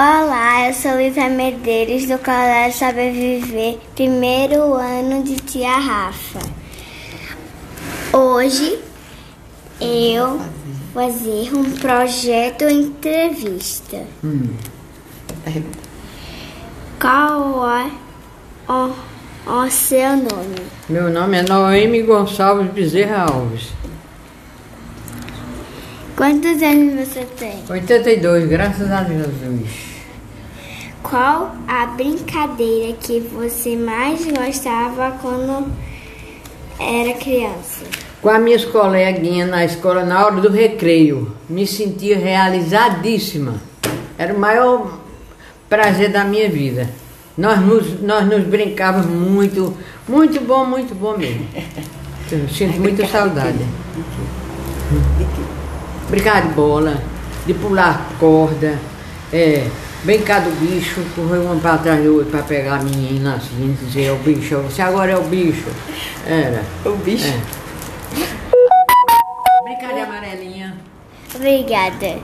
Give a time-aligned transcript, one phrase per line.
[0.00, 6.38] Olá, eu sou Luísa Medeiros do Colégio Saber Viver, primeiro ano de Tia Rafa.
[8.12, 8.78] Hoje
[9.80, 10.40] eu vou
[10.94, 14.04] fazer um projeto entrevista.
[14.22, 14.50] Hum.
[17.00, 17.90] Qual é
[18.68, 18.92] o,
[19.50, 20.62] o seu nome?
[20.88, 23.72] Meu nome é Noemi Gonçalves Bezerra Alves.
[26.18, 27.62] Quantos anos você tem?
[27.70, 29.70] 82, graças a Jesus.
[31.00, 35.70] Qual a brincadeira que você mais gostava quando
[36.76, 37.84] era criança?
[38.20, 43.54] Com as minhas coleguinhas na escola, na hora do recreio, me sentia realizadíssima.
[44.18, 44.98] Era o maior
[45.68, 46.90] prazer da minha vida.
[47.36, 49.72] Nós nos, nós nos brincávamos muito,
[50.08, 51.46] muito bom, muito bom mesmo.
[52.32, 53.64] Eu sinto muita saudade.
[56.10, 57.02] Brincar de bola,
[57.46, 58.78] de pular corda,
[59.32, 59.66] é,
[60.04, 64.04] brincar do bicho, correr uma para trás do outro para pegar a menina assim, dizer
[64.06, 65.68] é o bicho, você agora é o bicho.
[66.26, 66.62] Era.
[66.84, 67.26] O bicho?
[67.26, 67.40] É.
[69.64, 70.76] Brincar de amarelinha.
[71.34, 72.18] Obrigada.